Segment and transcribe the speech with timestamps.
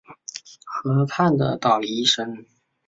[0.65, 2.43] 河畔的捣衣声